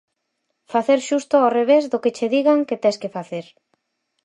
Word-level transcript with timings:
Facer 0.73 0.99
xusto 1.07 1.35
ao 1.39 1.53
revés 1.59 1.83
do 1.91 2.01
que 2.03 2.11
che 2.17 2.27
digan 2.35 2.59
que 2.67 2.77
tes 2.83 2.97
que 3.01 3.13
facer. 3.17 3.45